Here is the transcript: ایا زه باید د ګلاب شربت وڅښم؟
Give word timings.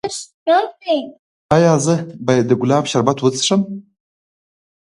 ایا 1.55 1.73
زه 1.85 1.95
باید 2.25 2.45
د 2.49 2.51
ګلاب 2.61 2.83
شربت 2.91 3.17
وڅښم؟ 3.21 3.61